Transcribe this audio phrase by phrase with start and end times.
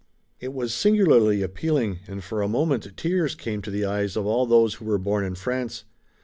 [0.39, 4.47] It was singularly appealing, and for a moment tears came to the eyes of all
[4.47, 5.83] those who were born in France.